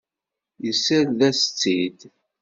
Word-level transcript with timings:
Yessared-as-tt-id. 0.65 1.99